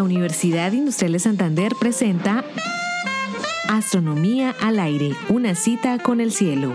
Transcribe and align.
La 0.00 0.04
Universidad 0.04 0.72
Industrial 0.72 1.12
de 1.12 1.18
Santander 1.18 1.72
presenta 1.78 2.42
Astronomía 3.68 4.56
al 4.58 4.78
aire, 4.78 5.14
una 5.28 5.54
cita 5.54 5.98
con 5.98 6.22
el 6.22 6.32
cielo. 6.32 6.72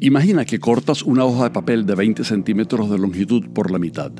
Imagina 0.00 0.44
que 0.44 0.58
cortas 0.58 1.02
una 1.02 1.24
hoja 1.24 1.44
de 1.44 1.50
papel 1.50 1.86
de 1.86 1.94
20 1.94 2.24
centímetros 2.24 2.90
de 2.90 2.98
longitud 2.98 3.50
por 3.50 3.70
la 3.70 3.78
mitad. 3.78 4.10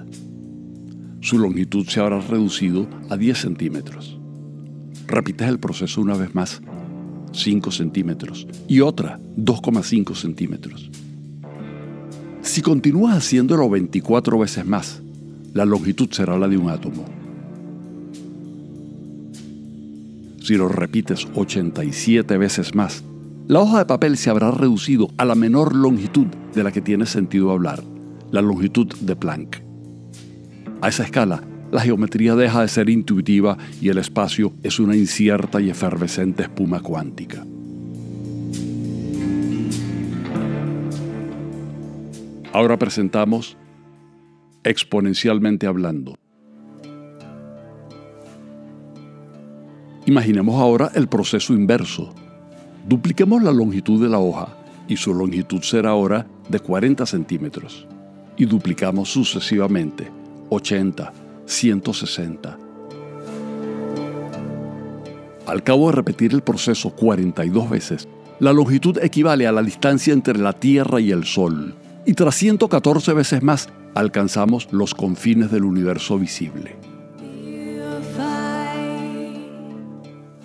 Su 1.22 1.38
longitud 1.38 1.88
se 1.88 1.98
habrá 1.98 2.20
reducido 2.20 2.86
a 3.10 3.16
10 3.16 3.36
centímetros. 3.36 4.21
Repites 5.12 5.46
el 5.46 5.58
proceso 5.58 6.00
una 6.00 6.16
vez 6.16 6.34
más, 6.34 6.62
5 7.32 7.70
centímetros, 7.70 8.46
y 8.66 8.80
otra, 8.80 9.20
2,5 9.36 10.14
centímetros. 10.14 10.90
Si 12.40 12.62
continúas 12.62 13.18
haciéndolo 13.18 13.68
24 13.68 14.38
veces 14.38 14.64
más, 14.64 15.02
la 15.52 15.66
longitud 15.66 16.08
será 16.12 16.38
la 16.38 16.48
de 16.48 16.56
un 16.56 16.70
átomo. 16.70 17.04
Si 20.40 20.54
lo 20.56 20.68
repites 20.68 21.28
87 21.34 22.38
veces 22.38 22.74
más, 22.74 23.04
la 23.48 23.60
hoja 23.60 23.80
de 23.80 23.84
papel 23.84 24.16
se 24.16 24.30
habrá 24.30 24.50
reducido 24.50 25.10
a 25.18 25.26
la 25.26 25.34
menor 25.34 25.74
longitud 25.76 26.28
de 26.54 26.64
la 26.64 26.72
que 26.72 26.80
tiene 26.80 27.04
sentido 27.04 27.50
hablar, 27.50 27.84
la 28.30 28.40
longitud 28.40 28.86
de 29.02 29.14
Planck. 29.14 29.62
A 30.80 30.88
esa 30.88 31.04
escala, 31.04 31.42
la 31.72 31.80
geometría 31.80 32.36
deja 32.36 32.62
de 32.62 32.68
ser 32.68 32.88
intuitiva 32.88 33.58
y 33.80 33.88
el 33.88 33.98
espacio 33.98 34.52
es 34.62 34.78
una 34.78 34.94
incierta 34.94 35.60
y 35.60 35.70
efervescente 35.70 36.44
espuma 36.44 36.80
cuántica. 36.80 37.44
Ahora 42.52 42.78
presentamos 42.78 43.56
exponencialmente 44.62 45.66
hablando. 45.66 46.14
Imaginemos 50.06 50.60
ahora 50.60 50.92
el 50.94 51.08
proceso 51.08 51.54
inverso 51.54 52.14
Dupliquemos 52.88 53.42
la 53.42 53.52
longitud 53.52 54.02
de 54.02 54.08
la 54.08 54.18
hoja 54.18 54.48
y 54.88 54.96
su 54.96 55.14
longitud 55.14 55.62
será 55.62 55.90
ahora 55.90 56.26
de 56.48 56.58
40 56.58 57.06
centímetros. 57.06 57.86
Y 58.36 58.44
duplicamos 58.44 59.08
sucesivamente 59.08 60.10
80, 60.48 61.12
160. 61.46 62.58
Al 65.46 65.62
cabo 65.62 65.90
de 65.90 65.96
repetir 65.96 66.32
el 66.32 66.42
proceso 66.42 66.90
42 66.90 67.70
veces, 67.70 68.08
la 68.38 68.52
longitud 68.52 68.98
equivale 69.02 69.46
a 69.46 69.52
la 69.52 69.62
distancia 69.62 70.12
entre 70.12 70.38
la 70.38 70.52
Tierra 70.52 71.00
y 71.00 71.10
el 71.10 71.24
Sol. 71.24 71.74
Y 72.06 72.14
tras 72.14 72.34
114 72.36 73.12
veces 73.12 73.42
más, 73.42 73.68
alcanzamos 73.94 74.68
los 74.72 74.94
confines 74.94 75.50
del 75.50 75.64
universo 75.64 76.18
visible. 76.18 76.76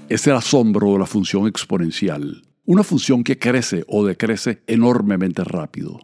es 0.09 0.25
el 0.27 0.35
asombro 0.35 0.93
de 0.93 0.99
la 0.99 1.05
función 1.05 1.47
exponencial, 1.47 2.43
una 2.65 2.83
función 2.83 3.23
que 3.23 3.37
crece 3.37 3.83
o 3.87 4.05
decrece 4.05 4.63
enormemente 4.67 5.43
rápido. 5.43 5.99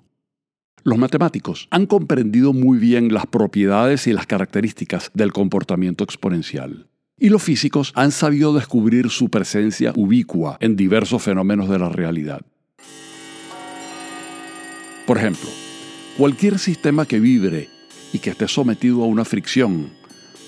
Los 0.86 0.98
matemáticos 0.98 1.70
han 1.72 1.86
comprendido 1.86 2.52
muy 2.52 2.78
bien 2.78 3.14
las 3.14 3.26
propiedades 3.26 4.06
y 4.08 4.12
las 4.12 4.28
características 4.28 5.12
del 5.14 5.32
comportamiento 5.32 6.04
exponencial. 6.04 6.88
Y 7.18 7.30
los 7.30 7.42
físicos 7.42 7.94
han 7.96 8.12
sabido 8.12 8.54
descubrir 8.54 9.10
su 9.10 9.30
presencia 9.30 9.94
ubicua 9.96 10.58
en 10.60 10.76
diversos 10.76 11.24
fenómenos 11.24 11.70
de 11.70 11.80
la 11.80 11.88
realidad. 11.88 12.42
Por 15.08 15.18
ejemplo, 15.18 15.50
cualquier 16.18 16.60
sistema 16.60 17.06
que 17.06 17.22
vibre 17.22 17.70
y 18.12 18.20
que 18.20 18.32
esté 18.32 18.50
sometido 18.50 19.04
a 19.04 19.08
una 19.08 19.24
fricción, 19.24 19.90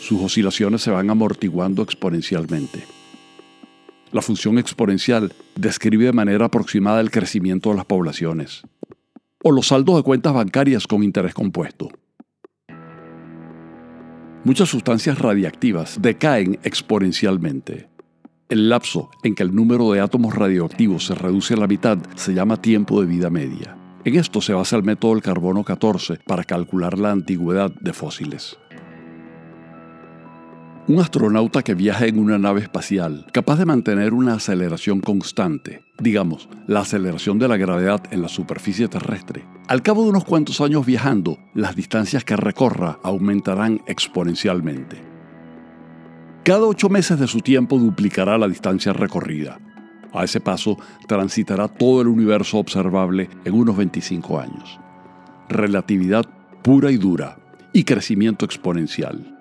sus 0.02 0.22
oscilaciones 0.22 0.82
se 0.82 0.92
van 0.92 1.10
amortiguando 1.10 1.82
exponencialmente. 1.82 2.84
La 4.12 4.22
función 4.22 4.60
exponencial 4.60 5.34
describe 5.56 6.06
de 6.06 6.14
manera 6.14 6.46
aproximada 6.46 7.00
el 7.00 7.12
crecimiento 7.12 7.70
de 7.70 7.78
las 7.78 7.86
poblaciones. 7.86 8.64
O 9.48 9.52
los 9.52 9.68
saldos 9.68 9.98
de 9.98 10.02
cuentas 10.02 10.34
bancarias 10.34 10.88
con 10.88 11.04
interés 11.04 11.36
compuesto. 11.36 11.90
Muchas 14.44 14.68
sustancias 14.70 15.20
radiactivas 15.20 16.02
decaen 16.02 16.58
exponencialmente. 16.64 17.88
El 18.50 18.70
lapso 18.70 19.12
en 19.22 19.36
que 19.36 19.44
el 19.44 19.54
número 19.54 19.92
de 19.92 20.00
átomos 20.00 20.34
radioactivos 20.34 21.06
se 21.06 21.14
reduce 21.14 21.54
a 21.54 21.58
la 21.58 21.68
mitad 21.68 22.00
se 22.16 22.34
llama 22.34 22.60
tiempo 22.60 23.00
de 23.00 23.06
vida 23.06 23.30
media. 23.30 23.78
En 24.04 24.16
esto 24.16 24.42
se 24.42 24.54
basa 24.54 24.78
el 24.78 24.84
método 24.84 25.14
del 25.14 25.22
carbono 25.22 25.64
14 25.64 26.22
para 26.26 26.44
calcular 26.44 26.98
la 26.98 27.12
antigüedad 27.12 27.72
de 27.80 27.94
fósiles. 27.94 28.58
Un 30.88 31.00
astronauta 31.00 31.64
que 31.64 31.74
viaja 31.74 32.06
en 32.06 32.20
una 32.20 32.38
nave 32.38 32.62
espacial, 32.62 33.26
capaz 33.34 33.58
de 33.58 33.66
mantener 33.66 34.14
una 34.14 34.36
aceleración 34.36 35.00
constante, 35.02 35.82
digamos, 35.98 36.48
la 36.68 36.82
aceleración 36.82 37.40
de 37.40 37.48
la 37.48 37.58
gravedad 37.58 38.04
en 38.12 38.22
la 38.22 38.28
superficie 38.28 38.88
terrestre, 38.88 39.46
al 39.68 39.82
cabo 39.82 40.04
de 40.04 40.10
unos 40.10 40.26
cuantos 40.26 40.62
años 40.62 40.86
viajando, 40.86 41.40
las 41.56 41.76
distancias 41.76 42.24
que 42.24 42.36
recorra 42.36 43.00
aumentarán 43.02 43.82
exponencialmente. 43.88 45.02
Cada 46.44 46.68
ocho 46.68 46.88
meses 46.88 47.20
de 47.20 47.26
su 47.26 47.40
tiempo 47.40 47.80
duplicará 47.80 48.38
la 48.38 48.48
distancia 48.48 48.94
recorrida. 48.94 49.60
A 50.14 50.24
ese 50.24 50.40
paso, 50.40 50.78
transitará 51.08 51.68
todo 51.68 52.02
el 52.02 52.10
universo 52.10 52.60
observable 52.60 53.28
en 53.44 53.56
unos 53.56 53.76
25 53.76 54.40
años. 54.40 54.80
Relatividad 55.50 56.26
pura 56.62 56.92
y 56.92 56.98
dura 56.98 57.40
y 57.74 57.86
crecimiento 57.86 58.46
exponencial. 58.46 59.35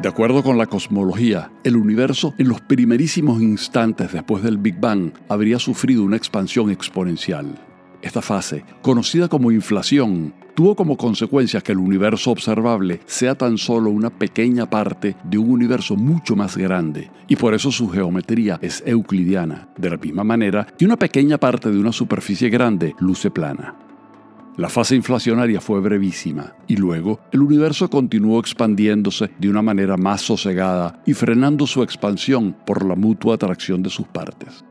De 0.00 0.08
acuerdo 0.08 0.44
con 0.44 0.56
la 0.58 0.66
cosmología, 0.66 1.50
el 1.64 1.76
universo 1.76 2.32
en 2.38 2.48
los 2.48 2.60
primerísimos 2.60 3.42
instantes 3.42 4.12
después 4.12 4.44
del 4.44 4.56
Big 4.56 4.78
Bang 4.78 5.10
habría 5.28 5.58
sufrido 5.58 6.04
una 6.04 6.16
expansión 6.16 6.70
exponencial. 6.70 7.58
Esta 8.00 8.22
fase, 8.22 8.64
conocida 8.80 9.26
como 9.26 9.50
inflación, 9.50 10.32
tuvo 10.54 10.76
como 10.76 10.96
consecuencia 10.96 11.60
que 11.62 11.72
el 11.72 11.78
universo 11.78 12.30
observable 12.30 13.00
sea 13.06 13.34
tan 13.34 13.58
solo 13.58 13.90
una 13.90 14.10
pequeña 14.10 14.70
parte 14.70 15.16
de 15.24 15.36
un 15.36 15.50
universo 15.50 15.96
mucho 15.96 16.36
más 16.36 16.56
grande, 16.56 17.10
y 17.26 17.34
por 17.34 17.54
eso 17.54 17.72
su 17.72 17.88
geometría 17.88 18.60
es 18.62 18.84
euclidiana, 18.86 19.68
de 19.76 19.90
la 19.90 19.96
misma 19.96 20.22
manera 20.22 20.64
que 20.78 20.84
una 20.84 20.96
pequeña 20.96 21.38
parte 21.38 21.72
de 21.72 21.78
una 21.78 21.90
superficie 21.90 22.50
grande 22.50 22.94
luce 23.00 23.32
plana. 23.32 23.87
La 24.58 24.68
fase 24.68 24.96
inflacionaria 24.96 25.60
fue 25.60 25.78
brevísima 25.78 26.52
y 26.66 26.74
luego 26.74 27.20
el 27.30 27.42
universo 27.42 27.88
continuó 27.88 28.40
expandiéndose 28.40 29.30
de 29.38 29.48
una 29.48 29.62
manera 29.62 29.96
más 29.96 30.20
sosegada 30.20 31.00
y 31.06 31.14
frenando 31.14 31.64
su 31.64 31.80
expansión 31.84 32.56
por 32.66 32.84
la 32.84 32.96
mutua 32.96 33.36
atracción 33.36 33.84
de 33.84 33.90
sus 33.90 34.08
partes. 34.08 34.64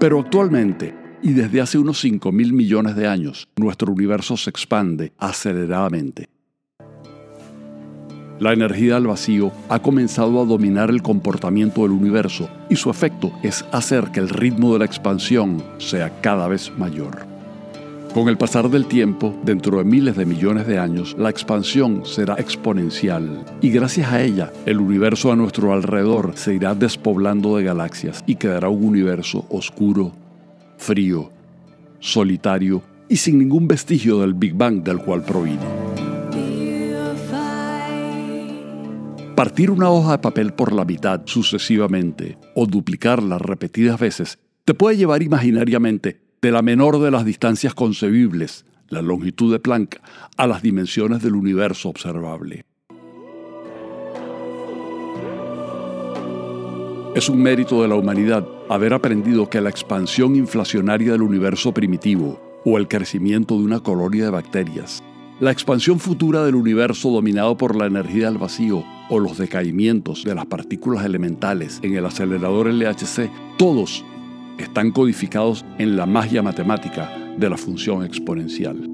Pero 0.00 0.18
actualmente, 0.18 0.92
y 1.22 1.34
desde 1.34 1.60
hace 1.60 1.78
unos 1.78 2.00
5 2.00 2.32
mil 2.32 2.52
millones 2.52 2.96
de 2.96 3.06
años, 3.06 3.48
nuestro 3.54 3.92
universo 3.92 4.36
se 4.36 4.50
expande 4.50 5.12
aceleradamente. 5.18 6.28
La 8.40 8.52
energía 8.52 8.94
del 8.94 9.06
vacío 9.06 9.52
ha 9.68 9.78
comenzado 9.78 10.42
a 10.42 10.44
dominar 10.44 10.90
el 10.90 11.00
comportamiento 11.00 11.82
del 11.82 11.92
universo 11.92 12.50
y 12.68 12.74
su 12.74 12.90
efecto 12.90 13.30
es 13.44 13.64
hacer 13.70 14.10
que 14.10 14.18
el 14.18 14.28
ritmo 14.28 14.72
de 14.72 14.80
la 14.80 14.84
expansión 14.84 15.62
sea 15.78 16.20
cada 16.20 16.48
vez 16.48 16.72
mayor. 16.76 17.33
Con 18.14 18.28
el 18.28 18.38
pasar 18.38 18.70
del 18.70 18.86
tiempo, 18.86 19.34
dentro 19.42 19.78
de 19.78 19.84
miles 19.84 20.16
de 20.16 20.24
millones 20.24 20.68
de 20.68 20.78
años, 20.78 21.16
la 21.18 21.30
expansión 21.30 22.06
será 22.06 22.36
exponencial 22.38 23.44
y 23.60 23.70
gracias 23.70 24.12
a 24.12 24.22
ella, 24.22 24.52
el 24.66 24.78
universo 24.78 25.32
a 25.32 25.36
nuestro 25.36 25.72
alrededor 25.72 26.30
se 26.36 26.54
irá 26.54 26.76
despoblando 26.76 27.56
de 27.56 27.64
galaxias 27.64 28.22
y 28.24 28.36
quedará 28.36 28.68
un 28.68 28.84
universo 28.84 29.46
oscuro, 29.50 30.12
frío, 30.76 31.32
solitario 31.98 32.84
y 33.08 33.16
sin 33.16 33.36
ningún 33.36 33.66
vestigio 33.66 34.20
del 34.20 34.34
Big 34.34 34.54
Bang 34.54 34.84
del 34.84 34.98
cual 34.98 35.24
proviene. 35.24 35.66
Partir 39.34 39.72
una 39.72 39.90
hoja 39.90 40.12
de 40.12 40.18
papel 40.18 40.52
por 40.52 40.72
la 40.72 40.84
mitad 40.84 41.22
sucesivamente 41.24 42.38
o 42.54 42.66
duplicarla 42.66 43.38
repetidas 43.38 43.98
veces 43.98 44.38
te 44.64 44.72
puede 44.72 44.96
llevar 44.96 45.24
imaginariamente 45.24 46.23
de 46.44 46.52
la 46.52 46.60
menor 46.60 47.00
de 47.00 47.10
las 47.10 47.24
distancias 47.24 47.72
concebibles, 47.72 48.66
la 48.90 49.00
longitud 49.00 49.50
de 49.50 49.58
Planck, 49.58 49.98
a 50.36 50.46
las 50.46 50.60
dimensiones 50.60 51.22
del 51.22 51.36
universo 51.36 51.88
observable. 51.88 52.66
Es 57.14 57.30
un 57.30 57.42
mérito 57.42 57.80
de 57.80 57.88
la 57.88 57.94
humanidad 57.94 58.46
haber 58.68 58.92
aprendido 58.92 59.48
que 59.48 59.62
la 59.62 59.70
expansión 59.70 60.36
inflacionaria 60.36 61.12
del 61.12 61.22
universo 61.22 61.72
primitivo 61.72 62.38
o 62.66 62.76
el 62.76 62.88
crecimiento 62.88 63.56
de 63.56 63.64
una 63.64 63.80
colonia 63.80 64.24
de 64.24 64.30
bacterias, 64.30 65.02
la 65.40 65.50
expansión 65.50 65.98
futura 65.98 66.44
del 66.44 66.56
universo 66.56 67.08
dominado 67.10 67.56
por 67.56 67.74
la 67.74 67.86
energía 67.86 68.26
del 68.26 68.36
vacío 68.36 68.84
o 69.08 69.18
los 69.18 69.38
decaimientos 69.38 70.24
de 70.24 70.34
las 70.34 70.44
partículas 70.44 71.06
elementales 71.06 71.80
en 71.82 71.96
el 71.96 72.04
acelerador 72.04 72.70
LHC, 72.70 73.30
todos 73.56 74.04
están 74.58 74.90
codificados 74.90 75.64
en 75.78 75.96
la 75.96 76.06
magia 76.06 76.42
matemática 76.42 77.10
de 77.36 77.50
la 77.50 77.56
función 77.56 78.04
exponencial. 78.04 78.90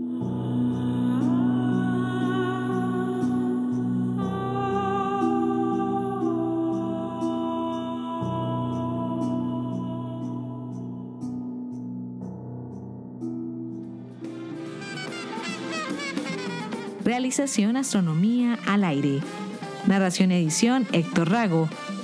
Realización 17.05 17.77
Astronomía 17.77 18.59
al 18.67 18.85
aire. 18.85 19.21
Narración 19.87 20.31
edición 20.33 20.87
Héctor 20.93 21.31
Rago. 21.31 21.69